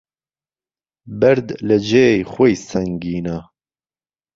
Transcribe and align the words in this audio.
بەرد 1.19 1.47
لە 1.67 1.77
جێ 1.87 2.05
ی 2.17 2.21
خۆی 2.31 2.53
سەنگینە 2.67 3.37